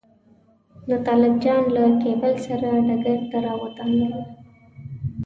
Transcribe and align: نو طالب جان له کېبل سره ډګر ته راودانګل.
نو 0.87 0.95
طالب 1.07 1.33
جان 1.43 1.63
له 1.75 1.83
کېبل 2.01 2.33
سره 2.47 2.67
ډګر 2.87 3.19
ته 3.29 3.37
راودانګل. 3.45 4.15